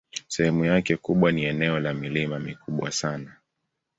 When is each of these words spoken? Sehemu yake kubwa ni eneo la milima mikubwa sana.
Sehemu 0.27 0.65
yake 0.65 0.97
kubwa 0.97 1.31
ni 1.31 1.43
eneo 1.43 1.79
la 1.79 1.93
milima 1.93 2.39
mikubwa 2.39 2.91
sana. 2.91 3.35